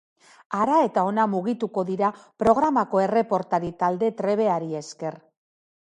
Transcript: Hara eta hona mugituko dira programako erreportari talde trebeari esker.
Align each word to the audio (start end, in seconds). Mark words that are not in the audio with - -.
Hara 0.59 0.77
eta 0.85 1.01
hona 1.09 1.25
mugituko 1.33 1.83
dira 1.91 2.09
programako 2.45 3.03
erreportari 3.07 3.73
talde 3.85 4.11
trebeari 4.23 4.73
esker. 4.85 5.21